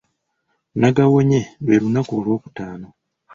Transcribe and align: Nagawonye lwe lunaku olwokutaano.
Nagawonye 0.79 1.39
lwe 1.63 1.77
lunaku 1.81 2.11
olwokutaano. 2.19 2.87